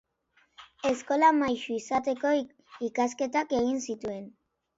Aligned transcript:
Eskola-maisu 0.91 1.75
izateko 1.81 2.33
ikasketak 2.89 3.55
egin 3.61 3.79
zituen. 3.87 4.27